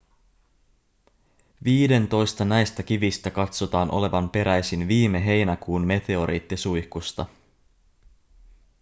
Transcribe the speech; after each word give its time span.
viidentoista 1.63 2.45
näistä 2.45 2.83
kivistä 2.83 3.31
katsotaan 3.31 3.91
olevan 3.91 4.29
peräisin 4.29 4.87
viime 4.87 5.25
heinäkuun 5.25 5.87
meteoriittisuihkusta 5.87 7.25